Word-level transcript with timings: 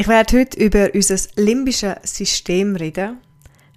Ich 0.00 0.08
werde 0.08 0.40
heute 0.40 0.58
über 0.58 0.88
unser 0.94 1.18
limbisches 1.36 1.94
System 2.04 2.74
reden. 2.74 3.18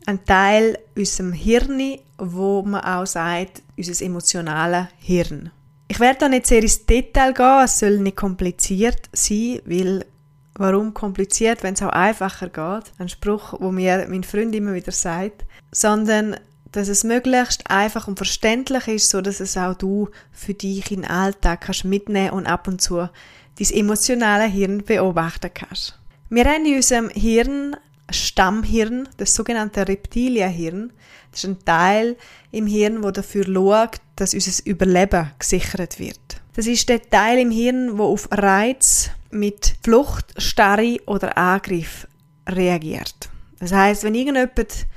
Ein 0.05 0.23
Teil 0.23 0.79
unserem 0.95 1.33
Hirn, 1.33 1.97
wo 2.17 2.61
man 2.61 2.79
auch 2.79 3.05
sagt, 3.05 3.61
unser 3.75 4.05
emotionales 4.05 4.87
Hirn. 4.99 5.51
Ich 5.89 5.99
werde 5.99 6.19
da 6.19 6.29
nicht 6.29 6.47
sehr 6.47 6.61
ins 6.61 6.85
Detail 6.85 7.33
gehen, 7.33 7.65
es 7.65 7.77
soll 7.77 7.99
nicht 7.99 8.15
kompliziert 8.15 9.09
sein, 9.11 9.59
weil 9.65 10.05
warum 10.55 10.93
kompliziert, 10.93 11.61
wenn 11.61 11.73
es 11.73 11.81
auch 11.81 11.89
einfacher 11.89 12.47
geht? 12.47 12.93
Ein 12.99 13.09
Spruch, 13.09 13.55
wo 13.59 13.73
mir 13.73 14.07
mein 14.09 14.23
Freund 14.23 14.55
immer 14.55 14.73
wieder 14.73 14.93
sagt, 14.93 15.43
sondern 15.73 16.37
dass 16.71 16.87
es 16.87 17.03
möglichst 17.03 17.69
einfach 17.69 18.07
und 18.07 18.15
verständlich 18.15 18.87
ist, 18.87 19.09
so 19.09 19.19
dass 19.19 19.41
es 19.41 19.57
auch 19.57 19.75
du 19.75 20.07
für 20.31 20.53
dich 20.53 20.89
in 20.89 21.01
den 21.01 21.11
Alltag 21.11 21.59
kannst 21.59 21.83
mitnehmen 21.83 22.29
und 22.29 22.47
ab 22.47 22.69
und 22.69 22.79
zu 22.79 23.09
dein 23.59 23.69
emotionale 23.71 24.45
Hirn 24.45 24.85
beobachten 24.85 25.51
kannst. 25.53 25.99
Wir 26.35 26.45
haben 26.45 26.65
in 26.65 26.77
unserem 26.77 27.09
Hirn 27.09 27.75
Stammhirn, 28.09 29.07
das 29.17 29.35
sogenannte 29.35 29.87
Reptilienhirn. 29.87 30.91
Das 31.29 31.43
ist 31.43 31.47
ein 31.47 31.63
Teil 31.63 32.17
im 32.49 32.65
Hirn, 32.65 33.03
wo 33.03 33.11
dafür 33.11 33.45
schaut, 33.45 34.01
dass 34.15 34.33
unser 34.33 34.65
Überleben 34.65 35.29
gesichert 35.37 35.99
wird. 35.99 36.17
Das 36.55 36.65
ist 36.65 36.89
der 36.89 37.07
Teil 37.07 37.37
im 37.37 37.51
Hirn, 37.51 37.99
wo 37.99 38.05
auf 38.05 38.29
Reiz 38.31 39.11
mit 39.29 39.75
Flucht, 39.83 40.33
Starre 40.41 40.97
oder 41.05 41.37
Angriff 41.37 42.07
reagiert. 42.49 43.29
Das 43.59 43.71
heißt, 43.71 44.03
wenn 44.03 44.15
irgendjemand 44.15 44.87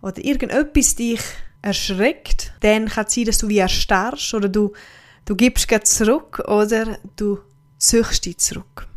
oder 0.00 0.24
irgendetwas 0.24 0.94
dich 0.94 1.22
erschreckt, 1.60 2.52
dann 2.60 2.86
kann 2.86 3.06
es 3.06 3.14
sein, 3.14 3.24
dass 3.24 3.38
du 3.38 3.48
wie 3.48 3.58
erstarrst 3.58 4.32
oder 4.32 4.48
du, 4.48 4.72
du 5.24 5.34
gibst 5.34 5.68
zurück 5.88 6.40
oder 6.46 7.00
du 7.16 7.40
züchst 7.78 8.26
dich 8.26 8.38
zurück. 8.38 8.87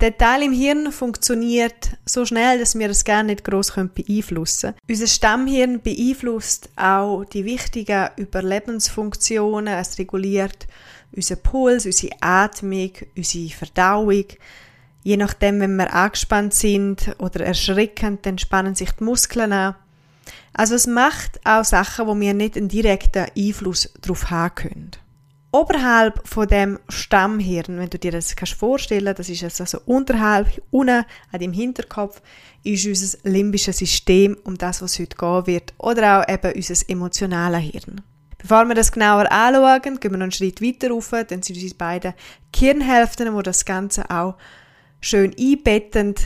Der 0.00 0.18
Teil 0.18 0.42
im 0.42 0.52
Hirn 0.52 0.92
funktioniert 0.92 1.96
so 2.04 2.26
schnell, 2.26 2.58
dass 2.58 2.78
wir 2.78 2.90
es 2.90 3.04
gerne 3.04 3.28
nicht 3.28 3.44
gross 3.44 3.72
beeinflussen 3.72 4.74
können. 4.74 4.90
Unser 4.90 5.06
Stammhirn 5.06 5.80
beeinflusst 5.80 6.68
auch 6.76 7.24
die 7.24 7.46
wichtigen 7.46 8.10
Überlebensfunktionen. 8.16 9.72
Es 9.72 9.98
reguliert 9.98 10.66
unseren 11.12 11.42
Puls, 11.42 11.86
unsere 11.86 12.14
Atmung, 12.20 12.90
unsere 13.16 13.48
Verdauung. 13.48 14.26
Je 15.02 15.16
nachdem, 15.16 15.60
wenn 15.60 15.76
wir 15.76 15.94
angespannt 15.94 16.52
sind 16.52 17.16
oder 17.18 17.46
erschreckend, 17.46 18.26
dann 18.26 18.36
spannen 18.36 18.74
sich 18.74 18.90
die 18.92 19.04
Muskeln 19.04 19.52
an. 19.52 19.76
Also 20.52 20.74
es 20.74 20.86
macht 20.86 21.40
auch 21.44 21.64
Sachen, 21.64 22.06
wo 22.06 22.20
wir 22.20 22.34
nicht 22.34 22.58
einen 22.58 22.68
direkten 22.68 23.28
Einfluss 23.34 23.90
darauf 24.02 24.30
haben 24.30 24.54
können. 24.54 24.90
Oberhalb 25.56 26.28
von 26.28 26.46
dem 26.46 26.78
Stammhirn, 26.90 27.78
wenn 27.78 27.88
du 27.88 27.98
dir 27.98 28.12
das 28.12 28.36
kannst 28.36 28.52
vorstellen, 28.52 29.14
das 29.16 29.30
ist 29.30 29.42
also 29.58 29.80
unterhalb, 29.86 30.48
unten 30.70 31.06
an 31.32 31.40
dem 31.40 31.54
Hinterkopf, 31.54 32.20
ist 32.62 32.84
unser 32.84 33.16
limbisches 33.22 33.78
System, 33.78 34.36
um 34.44 34.58
das, 34.58 34.82
was 34.82 34.98
heute 34.98 35.16
gehen 35.16 35.46
wird, 35.46 35.72
oder 35.78 36.20
auch 36.20 36.28
eben 36.30 36.52
unser 36.52 36.90
emotionales 36.90 37.62
Hirn. 37.62 38.02
Bevor 38.36 38.66
wir 38.66 38.74
das 38.74 38.92
genauer 38.92 39.32
anschauen, 39.32 39.98
gehen 39.98 40.10
wir 40.10 40.18
noch 40.18 40.24
einen 40.24 40.32
Schritt 40.32 40.60
weiter 40.60 40.90
rauf, 40.90 41.08
dann 41.26 41.42
sind 41.42 41.56
unsere 41.56 41.74
beiden 41.74 42.12
Gehirnhälften, 42.52 43.32
wo 43.32 43.40
das 43.40 43.64
Ganze 43.64 44.10
auch 44.10 44.34
schön 45.00 45.34
einbettend 45.40 46.20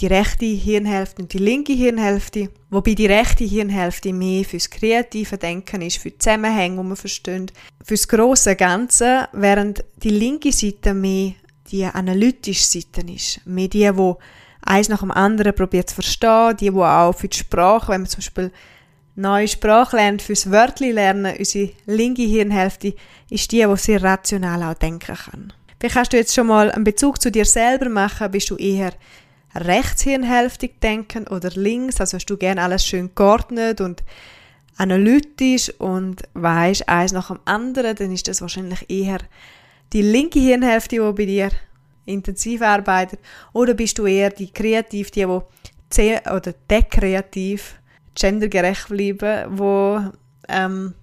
die 0.00 0.06
rechte 0.06 0.46
Hirnhälfte 0.46 1.22
und 1.22 1.32
die 1.32 1.38
linke 1.38 1.72
Hirnhälfte, 1.72 2.50
wobei 2.70 2.94
die 2.94 3.06
rechte 3.06 3.44
Hirnhälfte 3.44 4.12
mehr 4.12 4.44
fürs 4.44 4.70
kreative 4.70 5.38
Denken 5.38 5.82
ist, 5.82 5.98
für 5.98 6.16
Zusammenhänge, 6.16 6.76
die 6.76 6.88
man 6.88 6.96
versteht, 6.96 7.52
fürs 7.84 8.06
große 8.06 8.54
Ganze, 8.54 9.28
während 9.32 9.84
die 9.96 10.10
linke 10.10 10.52
Seite 10.52 10.94
mehr 10.94 11.32
die 11.70 11.84
analytische 11.84 12.64
Seite 12.64 13.02
ist, 13.12 13.40
mehr 13.44 13.68
die, 13.68 13.96
wo 13.96 14.18
eins 14.62 14.88
nach 14.88 15.00
dem 15.00 15.10
anderen 15.10 15.54
probiert 15.54 15.88
zu 15.88 15.96
verstehen, 15.96 16.56
die, 16.56 16.72
wo 16.72 16.84
auch 16.84 17.12
für 17.12 17.28
die 17.28 17.36
Sprache, 17.36 17.92
wenn 17.92 18.02
man 18.02 18.10
zum 18.10 18.18
Beispiel 18.18 18.52
neue 19.16 19.48
Sprache 19.48 19.96
lernt, 19.96 20.22
fürs 20.22 20.50
Wörtli 20.50 20.92
lernen, 20.92 21.34
unsere 21.36 21.70
linke 21.86 22.22
Hirnhälfte 22.22 22.94
ist 23.30 23.50
die, 23.50 23.66
die 23.66 23.76
sehr 23.76 24.02
rational 24.02 24.62
auch 24.62 24.78
denken 24.78 25.16
kann. 25.16 25.52
Vielleicht 25.80 25.94
kannst 25.94 26.12
du 26.12 26.16
jetzt 26.16 26.34
schon 26.34 26.46
mal 26.46 26.70
einen 26.70 26.84
Bezug 26.84 27.20
zu 27.20 27.30
dir 27.30 27.44
selber 27.44 27.88
machen, 27.88 28.30
bist 28.30 28.50
du 28.50 28.56
eher 28.56 28.92
rechtshirnhälftig 29.54 30.80
denken 30.80 31.26
oder 31.26 31.50
links, 31.50 32.00
also 32.00 32.16
hast 32.16 32.26
du 32.26 32.36
gerne 32.36 32.62
alles 32.62 32.86
schön 32.86 33.10
geordnet 33.14 33.80
und 33.80 34.02
analytisch 34.76 35.70
und 35.78 36.22
weißt 36.34 36.88
eins 36.88 37.12
nach 37.12 37.28
dem 37.28 37.40
anderen, 37.44 37.96
dann 37.96 38.12
ist 38.12 38.28
das 38.28 38.40
wahrscheinlich 38.40 38.88
eher 38.88 39.18
die 39.92 40.02
linke 40.02 40.38
Hirnhälfte, 40.38 40.96
die 40.96 41.12
bei 41.12 41.26
dir 41.26 41.50
intensiv 42.04 42.62
arbeitet, 42.62 43.20
oder 43.52 43.74
bist 43.74 43.98
du 43.98 44.06
eher 44.06 44.30
die 44.30 44.52
kreativ, 44.52 45.10
die, 45.10 45.26
die 45.96 46.16
oder 46.30 46.54
der 46.70 46.82
gendergerecht 48.14 48.88
bleiben, 48.88 49.58
wo 49.58 50.00
ähm, 50.48 50.94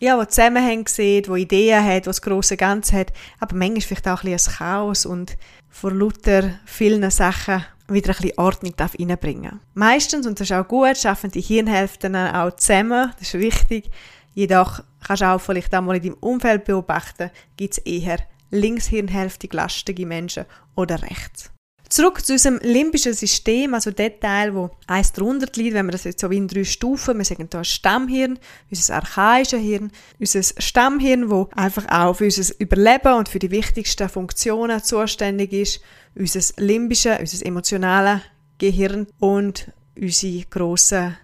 ja, 0.00 0.18
wo 0.18 0.24
Zusammenhänge 0.24 0.84
sieht, 0.88 1.28
wo 1.28 1.36
Ideen 1.36 1.84
hat, 1.84 2.06
wo 2.06 2.10
das 2.10 2.22
große 2.22 2.56
Ganze 2.56 2.96
hat, 2.98 3.12
aber 3.38 3.54
manchmal 3.54 3.82
vielleicht 3.82 4.08
auch 4.08 4.24
ein 4.24 4.32
bisschen 4.32 4.54
Chaos 4.54 5.06
und 5.06 5.36
vor 5.68 5.92
lauter 5.92 6.58
vielen 6.64 7.08
Sachen 7.10 7.64
wieder 7.92 8.10
ein 8.10 8.16
bisschen 8.16 8.38
Ordnung 8.38 8.74
darf 8.76 8.94
reinbringen 8.98 9.60
Meistens, 9.74 10.26
und 10.26 10.40
das 10.40 10.50
ist 10.50 10.56
auch 10.56 10.66
gut, 10.66 11.04
arbeiten 11.04 11.30
die 11.30 11.40
Hirnhälften 11.40 12.16
auch 12.16 12.54
zusammen, 12.56 13.12
das 13.18 13.34
ist 13.34 13.40
wichtig. 13.40 13.90
Jedoch 14.34 14.82
kannst 15.06 15.22
du 15.22 15.26
auch 15.26 15.40
vielleicht 15.40 15.74
auch 15.74 15.82
mal 15.82 15.96
in 15.96 16.02
deinem 16.02 16.16
Umfeld 16.20 16.64
beobachten, 16.64 17.30
gibt 17.56 17.74
es 17.74 17.78
eher 17.78 18.18
linkshirnhälftig 18.50 19.52
lastige 19.52 20.06
Menschen 20.06 20.46
oder 20.74 21.02
rechts. 21.02 21.50
Zurück 21.92 22.24
zu 22.24 22.32
unserem 22.32 22.58
limbischen 22.62 23.12
System, 23.12 23.74
also 23.74 23.90
der 23.90 24.18
Teil, 24.18 24.54
wo 24.54 24.70
eins 24.86 25.12
drunter 25.12 25.46
liegt, 25.56 25.74
wenn 25.74 25.84
wir 25.84 25.92
das 25.92 26.04
jetzt 26.04 26.22
so 26.22 26.30
wie 26.30 26.38
in 26.38 26.48
drei 26.48 26.64
Stufen, 26.64 27.18
wir 27.18 27.24
sagen 27.26 27.50
hier 27.52 27.64
Stammhirn, 27.64 28.38
unser 28.70 28.94
archaisches 28.94 29.60
Hirn, 29.60 29.92
unser 30.18 30.42
Stammhirn, 30.42 31.28
wo 31.28 31.50
einfach 31.54 31.86
auch 31.90 32.14
für 32.14 32.24
unser 32.24 32.54
Überleben 32.58 33.12
und 33.12 33.28
für 33.28 33.38
die 33.38 33.50
wichtigsten 33.50 34.08
Funktionen 34.08 34.82
zuständig 34.82 35.52
ist, 35.52 35.80
unser 36.14 36.40
limbische, 36.56 37.18
unser 37.20 37.44
emotionales 37.44 38.22
Gehirn 38.56 39.06
und 39.18 39.70
unsere 39.94 40.46
grossen 40.46 41.18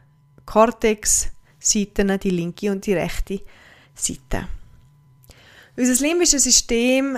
Cortex-Seiten, 0.44 2.20
die 2.20 2.28
linke 2.28 2.70
und 2.70 2.84
die 2.84 2.92
rechte 2.92 3.40
Seite. 3.94 4.48
Unser 5.78 6.04
limbisches 6.04 6.44
System 6.44 7.16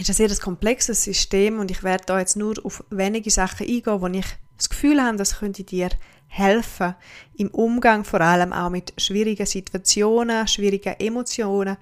ist 0.00 0.10
ein 0.10 0.28
sehr 0.28 0.36
komplexes 0.38 1.02
System 1.02 1.58
und 1.58 1.70
ich 1.70 1.82
werde 1.82 2.04
da 2.06 2.18
jetzt 2.18 2.36
nur 2.36 2.54
auf 2.64 2.84
wenige 2.90 3.30
Sachen 3.30 3.66
eingehen, 3.66 4.00
wo 4.00 4.06
ich 4.06 4.26
das 4.56 4.68
Gefühl 4.68 5.02
habe, 5.02 5.16
das 5.16 5.38
könnte 5.38 5.64
dir 5.64 5.90
helfen 6.28 6.94
im 7.36 7.48
Umgang 7.48 8.04
vor 8.04 8.20
allem 8.20 8.52
auch 8.52 8.70
mit 8.70 8.92
schwierigen 8.98 9.46
Situationen, 9.46 10.46
schwierigen 10.46 10.94
Emotionen 10.98 11.78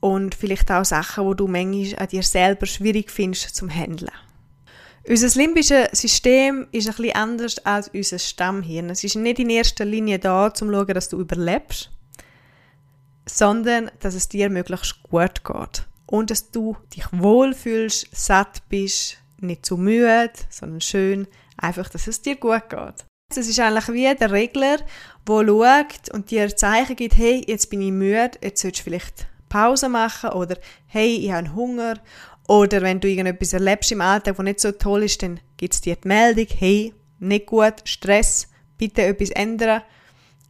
und 0.00 0.34
vielleicht 0.34 0.70
auch 0.70 0.84
Sachen, 0.84 1.24
wo 1.24 1.34
du 1.34 1.46
manchmal 1.46 2.02
an 2.02 2.08
dir 2.08 2.22
selber 2.22 2.66
schwierig 2.66 3.10
findest 3.10 3.54
zum 3.56 3.70
Handeln. 3.70 4.12
Unser 5.08 5.38
limbisches 5.38 5.88
System 5.92 6.68
ist 6.72 6.86
ein 6.86 6.94
bisschen 6.94 7.16
anders 7.16 7.58
als 7.64 7.88
unser 7.88 8.18
Stammhirn. 8.18 8.90
Es 8.90 9.02
ist 9.02 9.16
nicht 9.16 9.38
in 9.38 9.50
erster 9.50 9.84
Linie 9.84 10.18
da, 10.18 10.46
um 10.46 10.54
zu 10.54 10.70
schauen, 10.70 10.94
dass 10.94 11.08
du 11.08 11.18
überlebst, 11.18 11.90
sondern 13.26 13.90
dass 14.00 14.14
es 14.14 14.28
dir 14.28 14.50
möglichst 14.50 15.02
gut 15.02 15.42
geht 15.42 15.86
und 16.10 16.30
dass 16.30 16.50
du 16.50 16.76
dich 16.94 17.06
wohlfühlst, 17.12 18.08
satt 18.12 18.68
bist, 18.68 19.18
nicht 19.38 19.64
zu 19.64 19.76
müde, 19.76 20.32
sondern 20.50 20.80
schön, 20.80 21.28
einfach, 21.56 21.88
dass 21.88 22.06
es 22.06 22.20
dir 22.20 22.36
gut 22.36 22.68
geht. 22.68 23.06
Es 23.30 23.48
ist 23.48 23.60
eigentlich 23.60 23.88
wie 23.88 24.12
der 24.14 24.32
Regler, 24.32 24.78
der 25.26 25.46
schaut 25.46 26.12
und 26.12 26.30
dir 26.32 26.54
Zeichen 26.56 26.96
gibt, 26.96 27.16
hey, 27.16 27.44
jetzt 27.46 27.70
bin 27.70 27.80
ich 27.80 27.92
müde, 27.92 28.32
jetzt 28.42 28.60
solltest 28.60 28.80
du 28.80 28.90
vielleicht 28.90 29.26
Pause 29.48 29.88
machen 29.88 30.30
oder 30.30 30.56
hey, 30.86 31.16
ich 31.16 31.30
habe 31.30 31.54
Hunger 31.54 31.94
oder 32.48 32.82
wenn 32.82 32.98
du 32.98 33.08
irgendetwas 33.08 33.52
erlebst 33.52 33.92
im 33.92 34.00
Alltag, 34.00 34.36
was 34.36 34.44
nicht 34.44 34.60
so 34.60 34.72
toll 34.72 35.04
ist, 35.04 35.22
dann 35.22 35.38
gibt 35.56 35.74
es 35.74 35.80
dir 35.80 35.94
die 35.94 36.08
Meldung, 36.08 36.46
hey, 36.58 36.92
nicht 37.20 37.46
gut, 37.46 37.74
Stress, 37.84 38.48
bitte 38.76 39.02
etwas 39.02 39.30
ändern. 39.30 39.82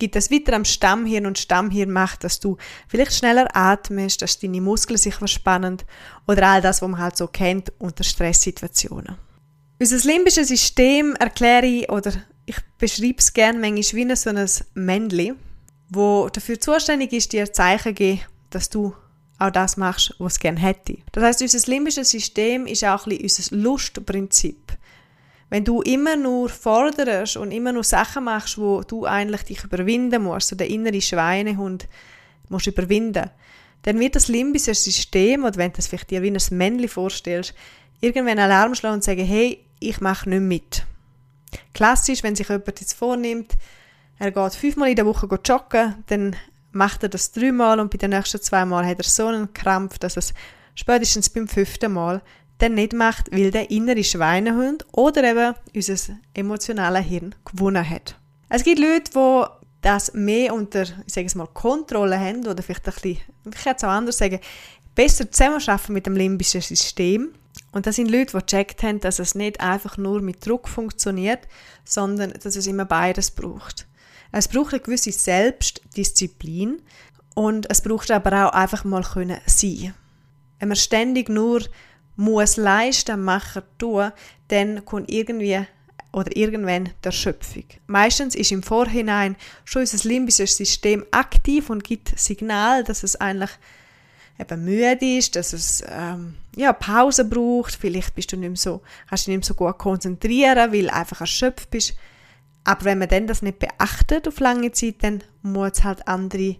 Gibt 0.00 0.16
es 0.16 0.32
weiter 0.32 0.54
am 0.54 0.64
Stammhirn 0.64 1.26
und 1.26 1.38
Stammhirn 1.38 1.92
macht, 1.92 2.24
dass 2.24 2.40
du 2.40 2.56
vielleicht 2.88 3.14
schneller 3.14 3.46
atmest, 3.54 4.22
dass 4.22 4.40
deine 4.40 4.60
Muskeln 4.60 4.96
sich 4.96 5.14
verspannen 5.14 5.78
oder 6.26 6.48
all 6.48 6.60
das, 6.60 6.82
was 6.82 6.88
man 6.88 7.00
halt 7.00 7.16
so 7.16 7.28
kennt 7.28 7.72
unter 7.78 8.02
Stresssituationen. 8.02 9.16
Unser 9.78 9.98
limbisches 10.08 10.48
System 10.48 11.14
erkläre 11.14 11.66
ich 11.66 11.88
oder 11.88 12.12
ich 12.46 12.56
beschreibe 12.78 13.18
es 13.18 13.32
gerne 13.32 13.58
manchmal 13.60 14.08
wie 14.08 14.16
so 14.16 14.30
ein 14.30 14.48
Männchen, 14.74 15.36
wo 15.88 16.28
dafür 16.28 16.58
zuständig 16.58 17.12
ist, 17.12 17.32
dir 17.32 17.52
Zeichen 17.52 17.90
zu 17.90 17.94
geben, 17.94 18.20
dass 18.50 18.68
du 18.68 18.94
auch 19.38 19.50
das 19.50 19.76
machst, 19.76 20.14
was 20.18 20.34
es 20.34 20.38
gerne 20.38 20.60
hätte. 20.60 20.98
Das 21.12 21.24
heißt, 21.24 21.42
unser 21.42 21.70
limbisches 21.70 22.10
System 22.10 22.66
ist 22.66 22.84
auch 22.84 23.06
ein 23.06 23.18
bisschen 23.18 23.44
unser 23.44 23.56
Lustprinzip. 23.56 24.76
Wenn 25.50 25.64
du 25.64 25.82
immer 25.82 26.16
nur 26.16 26.48
forderst 26.48 27.36
und 27.36 27.50
immer 27.50 27.72
nur 27.72 27.84
Sachen 27.84 28.24
machst, 28.24 28.56
wo 28.56 28.82
du 28.82 29.04
eigentlich 29.04 29.42
dich 29.42 29.64
überwinden 29.64 30.22
musst, 30.22 30.48
so 30.48 30.56
der 30.56 30.70
innere 30.70 31.00
Schweinehund 31.00 31.88
musst 32.48 32.68
überwinden, 32.68 33.30
dann 33.82 33.98
wird 33.98 34.14
das 34.14 34.28
limbische 34.28 34.74
System, 34.74 35.44
oder 35.44 35.56
wenn 35.56 35.72
du 35.72 35.76
das 35.76 35.88
vielleicht 35.88 36.10
dir 36.10 36.22
wie 36.22 36.30
ein 36.30 36.38
Männchen 36.50 36.88
vorstellst, 36.88 37.54
irgendwann 38.00 38.38
Alarm 38.38 38.74
schlagen 38.74 38.94
und 38.94 39.04
sagen, 39.04 39.24
hey, 39.24 39.64
ich 39.80 40.00
mache 40.00 40.28
nicht 40.28 40.40
mit. 40.40 40.84
Klassisch, 41.74 42.22
wenn 42.22 42.36
sich 42.36 42.48
jemand 42.48 42.80
jetzt 42.80 42.94
vornimmt, 42.94 43.56
er 44.18 44.30
geht 44.30 44.54
fünfmal 44.54 44.90
in 44.90 44.96
der 44.96 45.06
Woche 45.06 45.26
joggen, 45.44 46.04
dann 46.06 46.36
macht 46.72 47.02
er 47.02 47.08
das 47.08 47.32
dreimal 47.32 47.80
und 47.80 47.90
bei 47.90 47.98
den 47.98 48.10
nächsten 48.10 48.40
zwei 48.40 48.64
Mal 48.64 48.86
hat 48.86 48.98
er 48.98 49.04
so 49.04 49.26
einen 49.26 49.52
Krampf, 49.52 49.98
dass 49.98 50.16
es 50.16 50.34
spätestens 50.74 51.30
beim 51.30 51.48
fünften 51.48 51.92
Mal 51.92 52.22
dann 52.62 52.74
nicht 52.74 52.92
macht, 52.92 53.32
weil 53.32 53.50
der 53.50 53.70
innere 53.70 54.04
Schweinehund 54.04 54.86
oder 54.92 55.24
eben 55.24 55.54
unser 55.74 56.16
emotionales 56.34 57.06
Hirn 57.06 57.34
gewonnen 57.44 57.88
hat. 57.88 58.16
Es 58.48 58.64
gibt 58.64 58.78
Leute, 58.78 59.10
die 59.14 59.44
das 59.82 60.12
mehr 60.12 60.54
unter, 60.54 60.82
ich 60.82 61.12
sage 61.12 61.26
es 61.26 61.34
mal, 61.34 61.46
Kontrolle 61.46 62.18
haben 62.18 62.46
oder 62.46 62.62
vielleicht 62.62 62.86
ein 62.86 62.94
bisschen, 62.94 63.18
ich 63.46 63.64
kann 63.64 63.76
es 63.76 63.84
auch 63.84 63.88
anders 63.88 64.18
sagen, 64.18 64.40
besser 64.94 65.30
zusammenarbeiten 65.30 65.92
mit 65.92 66.06
dem 66.06 66.16
limbischen 66.16 66.60
System. 66.60 67.32
Und 67.72 67.86
das 67.86 67.96
sind 67.96 68.10
Leute, 68.10 68.36
die 68.36 68.44
gecheckt 68.44 68.82
haben, 68.82 69.00
dass 69.00 69.18
es 69.18 69.34
nicht 69.34 69.60
einfach 69.60 69.96
nur 69.96 70.20
mit 70.20 70.44
Druck 70.44 70.68
funktioniert, 70.68 71.46
sondern 71.84 72.32
dass 72.32 72.56
es 72.56 72.66
immer 72.66 72.84
beides 72.84 73.30
braucht. 73.30 73.86
Es 74.32 74.48
braucht 74.48 74.74
eine 74.74 74.82
gewisse 74.82 75.12
Selbstdisziplin 75.12 76.82
und 77.34 77.70
es 77.70 77.80
braucht 77.80 78.10
aber 78.10 78.48
auch 78.48 78.52
einfach 78.52 78.84
mal 78.84 79.02
können 79.02 79.40
sein. 79.46 79.94
Wenn 80.58 80.68
man 80.68 80.76
ständig 80.76 81.28
nur 81.28 81.62
muss 82.20 82.58
leisten, 82.58 83.24
machen, 83.24 83.62
tun, 83.78 84.12
dann 84.48 84.84
kommt 84.84 85.10
irgendwie 85.10 85.66
oder 86.12 86.36
irgendwann 86.36 86.90
der 87.02 87.12
Schöpfung. 87.12 87.64
Meistens 87.86 88.34
ist 88.34 88.52
im 88.52 88.62
Vorhinein 88.62 89.36
schon 89.64 89.80
unser 89.82 90.06
limbisches 90.06 90.56
System 90.56 91.06
aktiv 91.12 91.70
und 91.70 91.82
gibt 91.82 92.18
Signal, 92.18 92.84
dass 92.84 93.04
es 93.04 93.16
eigentlich 93.16 93.50
eben 94.38 94.64
müde 94.64 95.16
ist, 95.18 95.34
dass 95.34 95.54
es 95.54 95.82
ähm, 95.88 96.34
ja, 96.56 96.74
Pause 96.74 97.24
braucht, 97.24 97.74
vielleicht 97.74 98.14
bist 98.14 98.32
du 98.32 98.36
nicht 98.36 98.48
mehr 98.48 98.56
so, 98.56 98.82
kannst 99.08 99.26
dich 99.26 99.36
nicht 99.36 99.38
mehr 99.38 99.46
so 99.46 99.54
gut 99.54 99.78
konzentrieren, 99.78 100.72
weil 100.72 100.90
einfach 100.90 101.22
erschöpft 101.22 101.70
bist. 101.70 101.94
Aber 102.64 102.84
wenn 102.84 102.98
man 102.98 103.08
dann 103.08 103.28
das 103.28 103.40
nicht 103.40 103.60
beachtet 103.60 104.28
auf 104.28 104.40
lange 104.40 104.72
Zeit, 104.72 104.96
dann 105.00 105.24
muss 105.42 105.84
halt 105.84 106.06
andere 106.06 106.56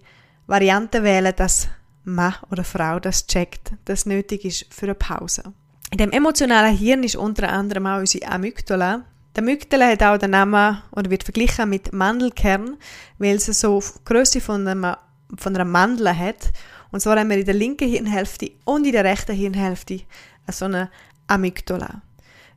Varianten 0.47 1.05
wählen, 1.05 1.35
dass 1.37 1.69
Mann 2.05 2.35
oder 2.50 2.64
Frau 2.64 2.99
das 2.99 3.26
checkt, 3.26 3.73
dass 3.85 4.00
es 4.00 4.06
nötig 4.06 4.44
ist 4.44 4.67
für 4.73 4.87
eine 4.87 4.94
Pause. 4.94 5.52
In 5.91 5.99
dem 5.99 6.12
emotionalen 6.12 6.76
Hirn 6.76 7.02
ist 7.02 7.17
unter 7.17 7.49
anderem 7.49 7.87
auch 7.87 7.99
unsere 7.99 8.26
Amygdala. 8.29 9.05
Die 9.37 9.41
Amygdala 9.41 9.88
hat 9.88 10.02
auch 10.02 10.19
den 10.19 10.31
Namen 10.31 10.79
oder 10.93 11.11
wird 11.11 11.25
verglichen 11.25 11.69
mit 11.69 11.93
Mandelkern, 11.93 12.76
weil 13.19 13.41
sie 13.41 13.52
so 13.52 13.81
die 13.81 14.05
Größe 14.05 14.41
von 14.41 14.67
einer, 14.67 14.99
von 15.37 15.55
einer 15.55 15.64
Mandel 15.64 16.17
hat. 16.17 16.52
Und 16.93 17.00
zwar 17.00 17.19
haben 17.19 17.31
wir 17.31 17.38
in 17.38 17.44
der 17.44 17.55
linken 17.55 17.88
Hirnhälfte 17.88 18.53
und 18.64 18.87
in 18.87 18.93
der 18.93 19.05
rechten 19.05 19.35
Hirnhälfte 19.35 20.00
so 20.49 20.64
eine 20.64 20.91
Amygdala. 21.26 22.03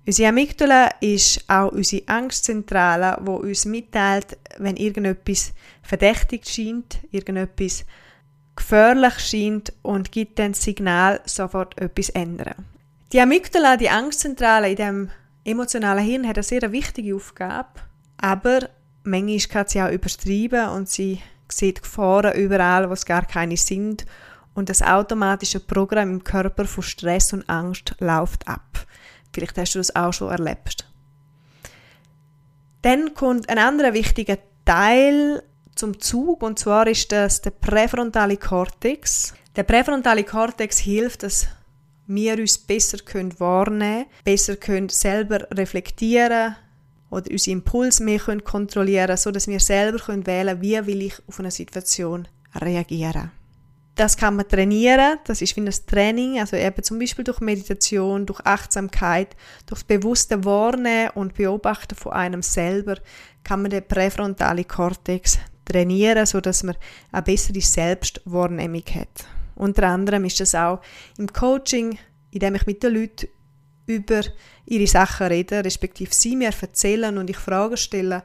Unsere 0.05 0.29
Amygdala 0.29 0.89
ist 0.99 1.49
auch 1.49 1.71
unsere 1.71 2.07
Angstzentrale, 2.07 3.17
wo 3.21 3.35
uns 3.35 3.65
mitteilt, 3.65 4.37
wenn 4.57 4.75
irgendetwas 4.75 5.53
verdächtig 5.81 6.45
scheint, 6.45 6.99
irgendetwas 7.11 7.85
gefährlich 8.55 9.19
scheint 9.19 9.73
und 9.81 10.11
gibt 10.11 10.39
dann 10.39 10.51
das 10.51 10.63
Signal, 10.63 11.21
sofort 11.25 11.79
etwas 11.79 12.09
ändern. 12.09 12.65
Die 13.11 13.21
Amygdala, 13.21 13.77
die 13.77 13.89
Angstzentrale 13.89 14.71
in 14.71 14.75
dem 14.75 15.09
emotionalen 15.45 16.03
Hirn, 16.03 16.27
hat 16.27 16.37
eine 16.37 16.43
sehr 16.43 16.71
wichtige 16.71 17.15
Aufgabe, 17.15 17.81
aber 18.17 18.69
manchmal 19.03 19.39
kann 19.39 19.67
sie 19.67 19.81
auch 19.81 19.91
übertreiben 19.91 20.69
und 20.69 20.89
sie 20.89 21.19
sieht 21.51 21.83
Gefahren 21.83 22.33
überall, 22.35 22.89
wo 22.89 22.93
es 22.93 23.05
gar 23.05 23.25
keine 23.25 23.57
sind 23.57 24.05
und 24.53 24.69
das 24.69 24.81
automatische 24.81 25.59
Programm 25.59 26.09
im 26.09 26.23
Körper 26.23 26.65
von 26.65 26.83
Stress 26.83 27.33
und 27.33 27.49
Angst 27.49 27.95
läuft 27.99 28.47
ab. 28.47 28.85
Vielleicht 29.33 29.57
hast 29.57 29.75
du 29.75 29.79
das 29.79 29.95
auch 29.95 30.13
schon 30.13 30.29
erlebt. 30.29 30.87
Dann 32.81 33.13
kommt 33.13 33.49
ein 33.49 33.57
anderer 33.57 33.93
wichtiger 33.93 34.37
Teil 34.65 35.43
zum 35.75 35.99
Zug 35.99 36.43
und 36.43 36.59
zwar 36.59 36.87
ist 36.87 37.11
das 37.11 37.41
der 37.41 37.51
präfrontale 37.51 38.37
Kortex. 38.37 39.33
Der 39.55 39.63
präfrontale 39.63 40.23
Kortex 40.23 40.77
hilft, 40.79 41.23
dass 41.23 41.47
wir 42.07 42.37
uns 42.37 42.57
besser 42.57 42.97
können 42.97 43.39
wahrnehmen, 43.39 44.05
besser 44.23 44.55
können 44.55 44.89
selber 44.89 45.47
reflektieren 45.51 46.55
oder 47.09 47.31
unsere 47.31 47.53
Impulse 47.53 48.03
mehr 48.03 48.19
können 48.19 48.43
kontrollieren, 48.43 49.17
so 49.17 49.31
dass 49.31 49.47
wir 49.47 49.59
selber 49.59 49.99
können 49.99 50.25
wählen, 50.25 50.61
wie 50.61 50.85
will 50.85 51.03
ich 51.03 51.15
auf 51.27 51.39
eine 51.39 51.51
Situation 51.51 52.27
reagieren. 52.55 53.31
Das 53.95 54.17
kann 54.17 54.35
man 54.35 54.47
trainieren, 54.47 55.19
das 55.25 55.43
ist 55.43 55.55
wie 55.55 55.61
ein 55.61 55.69
Training, 55.85 56.39
also 56.39 56.55
eben 56.55 56.81
zum 56.81 56.97
Beispiel 56.97 57.23
durch 57.23 57.41
Meditation, 57.41 58.25
durch 58.25 58.39
Achtsamkeit, 58.43 59.35
durch 59.67 59.81
das 59.81 59.83
bewusste 59.83 60.43
Wahrnehmen 60.45 61.11
und 61.13 61.35
Beobachten 61.35 61.95
von 61.95 62.13
einem 62.13 62.41
selber 62.41 62.95
kann 63.43 63.61
man 63.61 63.69
den 63.69 63.87
präfrontalen 63.87 64.67
Kortex 64.67 65.37
trainieren, 65.65 66.25
so 66.25 66.41
dass 66.41 66.63
man 66.63 66.75
eine 67.11 67.21
bessere 67.21 67.61
Selbstwahrnehmung 67.61 68.83
hat. 68.95 69.25
Unter 69.55 69.87
anderem 69.87 70.25
ist 70.25 70.39
das 70.39 70.55
auch 70.55 70.81
im 71.17 71.31
Coaching, 71.31 71.97
indem 72.31 72.55
ich 72.55 72.65
mit 72.65 72.83
den 72.83 72.93
Leuten 72.93 73.27
über 73.85 74.21
ihre 74.65 74.87
Sachen 74.87 75.27
rede, 75.27 75.63
respektive 75.63 76.13
sie 76.13 76.35
mir 76.35 76.51
erzählen 76.59 77.17
und 77.17 77.29
ich 77.29 77.37
Fragen 77.37 77.77
stelle, 77.77 78.23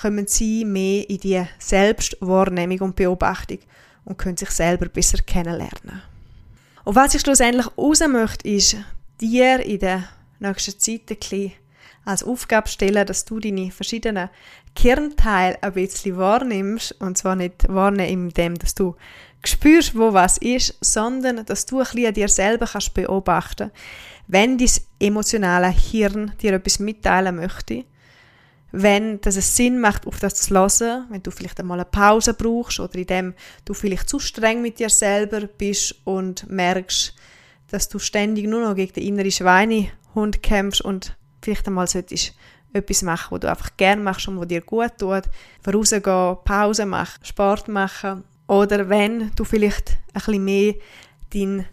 kommen 0.00 0.26
sie 0.26 0.64
mehr 0.64 1.08
in 1.08 1.18
die 1.18 1.44
Selbstwahrnehmung 1.58 2.80
und 2.80 2.96
Beobachtung 2.96 3.58
und 4.04 4.18
können 4.18 4.36
sich 4.36 4.50
selber 4.50 4.86
besser 4.88 5.18
kennenlernen. 5.18 6.02
Und 6.84 6.96
was 6.96 7.14
ich 7.14 7.20
schlussendlich 7.20 7.66
raus 7.76 8.00
möchte, 8.08 8.48
ist, 8.48 8.76
dir 9.20 9.60
in 9.60 9.80
der 9.80 10.08
nächsten 10.38 10.78
Zeit 10.78 11.10
ein 11.10 11.52
als 12.04 12.22
Aufgabe 12.22 12.68
stellen, 12.68 13.06
dass 13.06 13.26
du 13.26 13.38
deine 13.38 13.70
verschiedenen 13.70 14.30
Kernteile 14.78 15.62
ein 15.62 15.72
bisschen 15.72 16.16
wahrnimmst. 16.16 16.92
Und 17.00 17.18
zwar 17.18 17.36
nicht 17.36 17.68
wahrnehmen, 17.68 18.28
indem 18.28 18.54
dass 18.56 18.74
du 18.74 18.94
spürst, 19.44 19.96
wo 19.96 20.12
was 20.12 20.38
ist, 20.38 20.76
sondern 20.80 21.44
dass 21.44 21.66
du 21.66 21.78
ein 21.78 21.84
bisschen 21.84 22.06
an 22.06 22.14
dir 22.14 22.28
selber 22.28 22.66
kannst 22.66 22.94
beobachten 22.94 23.70
wenn 24.28 24.58
dein 24.58 24.70
emotionale 25.00 25.70
Hirn 25.70 26.32
dir 26.40 26.52
etwas 26.52 26.78
mitteilen 26.78 27.36
möchte 27.36 27.84
wenn 28.70 29.20
das 29.22 29.36
es 29.36 29.56
Sinn 29.56 29.80
macht, 29.80 30.06
auf 30.06 30.20
das 30.20 30.34
zu 30.34 30.54
hören, 30.54 31.06
wenn 31.08 31.22
du 31.22 31.30
vielleicht 31.30 31.58
einmal 31.58 31.78
eine 31.78 31.86
Pause 31.86 32.34
brauchst 32.34 32.80
oder 32.80 32.96
indem 32.96 33.34
du 33.64 33.72
vielleicht 33.72 34.10
zu 34.10 34.18
streng 34.18 34.60
mit 34.60 34.78
dir 34.78 34.90
selber 34.90 35.46
bist 35.46 35.94
und 36.04 36.48
merkst, 36.50 37.14
dass 37.68 37.88
du 37.88 37.98
ständig 37.98 38.46
nur 38.46 38.60
noch 38.60 38.74
gegen 38.74 38.92
den 38.92 39.04
inneren 39.04 39.30
Schweinehund 39.30 40.42
kämpfst 40.42 40.82
und 40.82 41.16
vielleicht 41.40 41.66
einmal 41.66 41.86
solltest 41.86 42.34
etwas 42.72 43.02
machen, 43.02 43.28
was 43.30 43.40
du 43.40 43.50
einfach 43.50 43.76
gerne 43.76 44.02
machst 44.02 44.28
und 44.28 44.38
was 44.38 44.48
dir 44.48 44.60
gut 44.60 44.92
tut, 44.98 45.24
rausgehen, 45.66 46.36
Pause 46.44 46.86
machen, 46.86 47.24
Sport 47.24 47.68
machen 47.68 48.24
oder 48.46 48.88
wenn 48.88 49.30
du 49.34 49.44
vielleicht 49.44 49.90
ein 49.90 50.14
bisschen 50.14 50.44
mehr 50.44 50.74
deinen 51.32 51.66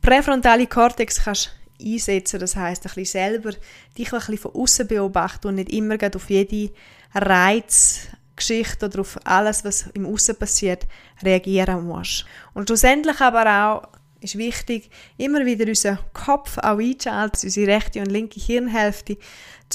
präfrontalen 0.00 0.68
Kortex 0.68 1.24
kannst 1.24 1.50
einsetzen. 1.80 2.40
Das 2.40 2.56
heißt, 2.56 2.84
ein 2.84 2.92
bisschen 2.94 3.04
selber 3.04 3.50
dich 3.96 4.12
ein 4.12 4.18
bisschen 4.18 4.38
von 4.38 4.54
außen 4.54 4.86
beobachten 4.86 5.48
und 5.48 5.54
nicht 5.56 5.72
immer 5.72 5.96
auf 6.14 6.30
jede 6.30 6.72
Reizgeschichte 7.14 8.86
oder 8.86 9.00
auf 9.00 9.18
alles, 9.24 9.64
was 9.64 9.88
im 9.94 10.06
Außen 10.06 10.36
passiert, 10.36 10.86
reagieren 11.22 11.86
musst. 11.86 12.26
Und 12.52 12.68
schlussendlich 12.68 13.20
aber 13.20 13.46
auch 13.46 13.88
ist 14.24 14.38
wichtig, 14.38 14.90
immer 15.16 15.44
wieder 15.44 15.66
unseren 15.66 15.98
Kopf 16.12 16.58
auch 16.58 16.78
einzuschalten, 16.78 17.40
unsere 17.44 17.66
rechte 17.66 18.00
und 18.00 18.10
linke 18.10 18.40
Hirnhälfte, 18.40 19.16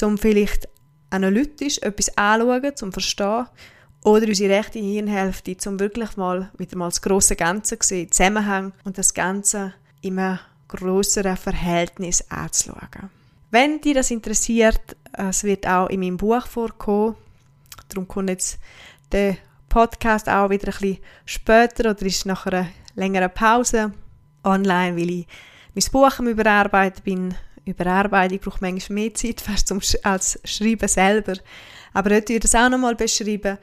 um 0.02 0.18
vielleicht 0.18 0.68
analytisch 1.10 1.78
etwas 1.78 2.16
anzuschauen, 2.16 2.76
zum 2.76 2.92
verstehen, 2.92 3.46
oder 4.02 4.26
unsere 4.26 4.54
rechte 4.54 4.78
Hirnhälfte, 4.78 5.56
um 5.68 5.78
wirklich 5.78 6.16
mal 6.16 6.50
wieder 6.56 6.76
mal 6.76 6.88
das 6.88 7.02
große 7.02 7.36
Ganze 7.36 7.78
zu 7.78 7.88
sehen, 7.88 8.10
Zusammenhang 8.10 8.72
und 8.84 8.96
das 8.96 9.12
Ganze 9.12 9.74
immer 10.00 10.40
größeren 10.68 11.36
Verhältnis 11.36 12.24
anzuschauen. 12.30 13.10
Wenn 13.50 13.80
dich 13.80 13.94
das 13.94 14.10
interessiert, 14.10 14.96
es 15.12 15.44
wird 15.44 15.66
auch 15.66 15.88
in 15.88 16.00
meinem 16.00 16.16
Buch 16.16 16.46
vorkommen, 16.46 17.16
darum 17.88 18.06
kommt 18.06 18.30
jetzt 18.30 18.58
der 19.12 19.36
Podcast 19.68 20.28
auch 20.28 20.50
wieder 20.50 20.68
ein 20.68 20.72
bisschen 20.72 20.98
später 21.24 21.90
oder 21.90 22.02
ist 22.02 22.26
nach 22.26 22.46
einer 22.46 22.68
längeren 22.94 23.32
Pause 23.32 23.92
online, 24.44 24.96
weil 24.96 25.10
ich 25.10 25.26
mein 25.74 25.84
Buch 25.92 26.18
am 26.18 26.28
Überarbeiten 26.28 27.02
bin. 27.04 27.34
Überarbeitung 27.64 28.38
braucht 28.38 28.62
manchmal 28.62 28.94
mehr 28.94 29.14
Zeit 29.14 29.40
fast 29.46 29.68
zum, 29.68 29.80
als 30.02 30.38
Schreiben 30.44 30.88
selber. 30.88 31.34
Aber 31.92 32.10
heute 32.10 32.32
würde 32.32 32.34
ich 32.34 32.40
das 32.40 32.54
auch 32.54 32.68
nochmal 32.68 32.94
beschreiben, 32.94 33.58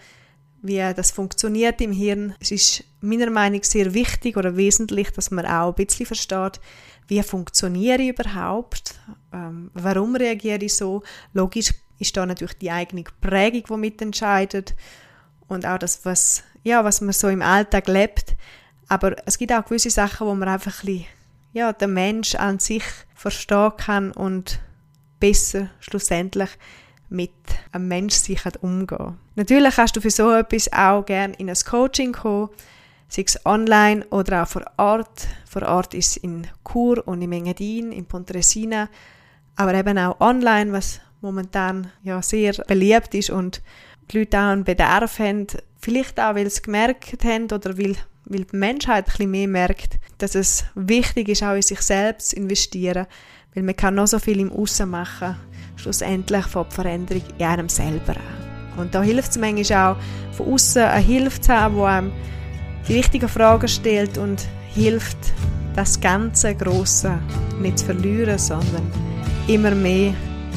wie 0.62 0.78
das 0.96 1.12
funktioniert 1.12 1.82
im 1.82 1.92
Hirn. 1.92 2.36
Es 2.40 2.52
ist 2.52 2.84
meiner 3.02 3.30
Meinung 3.30 3.60
nach 3.60 3.66
sehr 3.66 3.94
wichtig 3.94 4.38
oder 4.38 4.58
wesentlich, 4.58 5.12
dass 5.12 5.32
man 5.32 5.46
auch 5.46 5.70
ein 5.70 5.86
bisschen 5.86 6.06
versteht, 6.06 6.60
wie 7.08 7.24
funktioniere 7.24 8.02
ich 8.02 8.10
überhaupt, 8.10 8.96
ähm, 9.34 9.72
warum 9.74 10.16
reagiere 10.16 10.66
ich 10.66 10.76
so. 10.76 11.04
Logisch 11.34 11.74
ist 12.00 12.18
da 12.18 12.26
natürlich 12.26 12.58
die 12.58 12.72
eigene 12.72 13.04
Prägung, 13.22 13.64
die 13.70 13.78
mitentscheidet 13.78 14.76
und 15.48 15.66
auch 15.66 15.78
das, 15.78 16.04
was, 16.04 16.44
ja, 16.64 16.84
was 16.84 17.02
man 17.02 17.14
so 17.14 17.30
im 17.30 17.42
Alltag 17.42 17.88
lebt. 17.88 18.36
Aber 18.88 19.16
es 19.26 19.38
gibt 19.38 19.52
auch 19.52 19.66
gewisse 19.66 19.90
Sachen, 19.90 20.28
wo 20.28 20.36
man 20.36 20.50
einfach 20.50 20.84
ein 20.84 20.86
bisschen, 20.86 21.06
ja, 21.54 21.74
den 21.74 21.94
Mensch 21.94 22.36
an 22.36 22.60
sich 22.60 22.84
verstehen 23.16 23.74
kann 23.78 24.12
und 24.12 24.60
besser 25.20 25.70
schlussendlich 25.80 26.50
mit 27.10 27.32
einem 27.72 27.88
Mensch 27.88 28.16
umgehen. 28.62 29.18
Natürlich 29.36 29.76
kannst 29.76 29.96
du 29.96 30.02
für 30.02 30.12
so 30.12 30.32
etwas 30.34 30.72
auch 30.74 31.06
gerne 31.06 31.34
in 31.36 31.50
ein 31.50 31.56
Coaching 31.56 32.14
kommen, 32.14 32.50
sei 33.08 33.24
es 33.26 33.46
online 33.46 34.06
oder 34.08 34.44
auch 34.44 34.48
vor 34.48 34.66
Ort. 34.78 35.28
Vor 35.50 35.64
Ort 35.64 35.94
ist 35.94 36.18
in 36.18 36.48
Chur 36.70 37.08
und 37.08 37.22
in 37.22 37.32
Engadin, 37.32 37.92
in 37.92 38.06
Pontresina, 38.06 38.90
aber 39.56 39.74
eben 39.74 39.98
auch 39.98 40.20
online, 40.20 40.72
was 40.74 41.00
momentan 41.22 41.92
ja 42.04 42.22
sehr 42.22 42.54
beliebt 42.68 43.16
ist 43.16 43.30
und 43.30 43.62
die 44.12 44.20
Leute 44.20 44.38
auch 44.38 44.52
einen 44.52 44.64
Bedarf 44.64 45.20
haben, 45.20 45.48
vielleicht 45.80 46.20
auch, 46.20 46.36
weil 46.36 46.50
sie 46.50 46.62
gemerkt 46.62 47.24
haben 47.24 47.46
oder 47.46 47.78
weil, 47.78 47.96
weil 48.26 48.46
die 48.46 48.56
Menschheit 48.56 49.06
ein 49.06 49.12
bisschen 49.12 49.32
mehr 49.32 49.48
merkt, 49.48 50.00
dass 50.18 50.36
es 50.36 50.66
wichtig 50.76 51.30
ist, 51.30 51.44
auch 51.44 51.56
in 51.56 51.62
sich 51.62 51.82
selbst 51.82 52.30
zu 52.30 52.36
investieren, 52.38 53.08
weil 53.54 53.64
man 53.64 53.76
kann 53.76 53.96
noch 53.96 54.08
so 54.08 54.20
viel 54.20 54.40
im 54.40 54.52
Aussen 54.52 54.90
machen, 54.90 55.36
schlussendlich 55.76 56.46
von 56.46 56.64
der 56.64 56.72
Veränderung 56.72 57.24
in 57.38 57.46
einem 57.46 57.70
selber 57.70 58.16
an. 58.16 58.80
Und 58.80 58.94
da 58.94 59.02
hilft 59.02 59.32
es 59.32 59.38
manchmal 59.38 59.96
auch, 59.96 59.98
von 60.34 60.54
außen 60.54 60.84
eine 60.84 61.04
Hilfe 61.04 61.42
zu 61.42 61.54
haben, 61.54 61.76
die 61.76 61.82
einem 61.82 62.12
die 62.88 62.94
richtigen 62.94 63.28
Fragen 63.28 63.68
stellt 63.68 64.18
und 64.18 64.48
hilft, 64.74 65.18
das 65.76 66.00
ganze 66.00 66.56
Große 66.56 67.20
nicht 67.60 67.80
zu 67.80 67.86
verlieren, 67.86 68.40
sondern 68.40 68.92
immer 69.48 69.72
mehr 69.72 70.14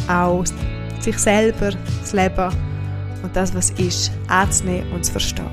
auch 0.09 0.45
sich 1.00 1.19
selber, 1.19 1.73
das 2.00 2.12
Leben 2.12 2.70
und 3.23 3.35
das, 3.35 3.55
was 3.55 3.71
ist, 3.71 4.11
anzunehmen 4.29 4.91
und 4.93 5.05
zu 5.05 5.12
verstehen. 5.12 5.47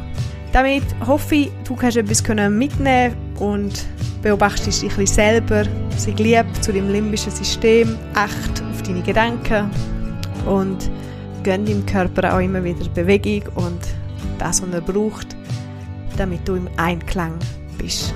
Damit 0.53 0.83
hoffe 1.05 1.35
ich, 1.35 1.51
du 1.65 1.75
kannst 1.75 1.97
etwas 1.97 2.23
mitnehmen 2.49 3.15
und 3.39 3.85
beobachtest 4.21 4.81
dich 4.81 4.91
ein 4.91 4.97
bisschen 4.97 5.15
selber, 5.15 5.63
sei 5.97 6.11
lieb 6.11 6.45
zu 6.61 6.73
dem 6.73 6.89
limbischen 6.89 7.31
System, 7.31 7.97
acht 8.13 8.63
auf 8.71 8.81
deine 8.83 9.01
Gedanken 9.01 9.69
und 10.45 10.89
gönn 11.43 11.65
deinem 11.65 11.85
Körper 11.85 12.35
auch 12.35 12.39
immer 12.39 12.63
wieder 12.63 12.87
Bewegung 12.89 13.43
und 13.55 13.79
das, 14.39 14.61
was 14.61 14.73
er 14.73 14.81
braucht, 14.81 15.35
damit 16.17 16.47
du 16.47 16.55
im 16.55 16.69
Einklang 16.77 17.33
bist. 17.77 18.13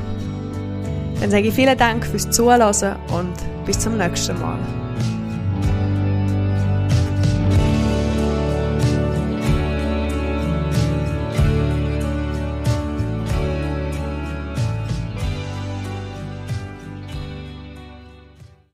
Dann 1.19 1.29
sage 1.29 1.49
ich 1.49 1.53
vielen 1.53 1.77
Dank 1.77 2.05
fürs 2.05 2.29
Zuhören 2.29 2.61
und 3.13 3.33
bis 3.65 3.79
zum 3.79 3.97
nächsten 3.97 4.39
Mal. 4.39 4.57